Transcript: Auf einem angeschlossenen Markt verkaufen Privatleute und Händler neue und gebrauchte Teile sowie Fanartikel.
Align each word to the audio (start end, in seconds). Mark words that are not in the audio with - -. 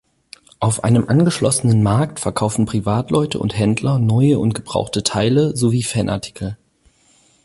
Auf 0.59 0.83
einem 0.83 1.09
angeschlossenen 1.09 1.83
Markt 1.83 2.19
verkaufen 2.19 2.65
Privatleute 2.65 3.37
und 3.37 3.55
Händler 3.55 3.99
neue 3.99 4.39
und 4.39 4.55
gebrauchte 4.55 5.03
Teile 5.03 5.55
sowie 5.55 5.83
Fanartikel. 5.83 6.57